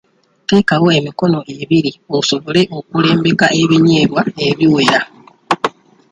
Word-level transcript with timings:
Teekawo 0.47 0.87
emikono 0.99 1.39
ebiri 1.59 1.91
osobole 2.17 2.61
okulembeka 2.77 3.47
ebinyebwa 3.61 4.21
ebiwera. 4.47 5.01